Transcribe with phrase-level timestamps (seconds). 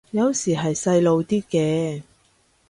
[0.09, 2.01] 有時係細路啲嘅